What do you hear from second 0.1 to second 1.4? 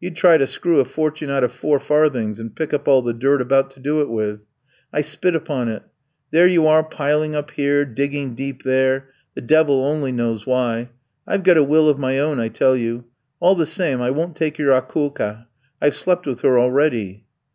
try to screw a fortune